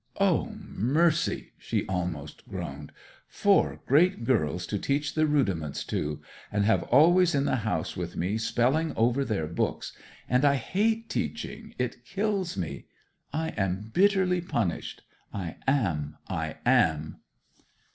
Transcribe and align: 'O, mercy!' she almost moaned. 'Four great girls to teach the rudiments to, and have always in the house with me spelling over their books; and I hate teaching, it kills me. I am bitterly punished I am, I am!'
'O, 0.19 0.55
mercy!' 0.57 1.51
she 1.59 1.85
almost 1.85 2.51
moaned. 2.51 2.91
'Four 3.27 3.81
great 3.85 4.23
girls 4.23 4.65
to 4.65 4.79
teach 4.79 5.13
the 5.13 5.27
rudiments 5.27 5.83
to, 5.83 6.19
and 6.51 6.65
have 6.65 6.81
always 6.85 7.35
in 7.35 7.45
the 7.45 7.57
house 7.57 7.95
with 7.95 8.15
me 8.15 8.39
spelling 8.39 8.93
over 8.95 9.23
their 9.23 9.45
books; 9.45 9.95
and 10.27 10.43
I 10.43 10.55
hate 10.55 11.07
teaching, 11.07 11.75
it 11.77 12.03
kills 12.03 12.57
me. 12.57 12.85
I 13.31 13.49
am 13.49 13.91
bitterly 13.93 14.41
punished 14.41 15.03
I 15.31 15.57
am, 15.67 16.17
I 16.27 16.55
am!' 16.65 17.17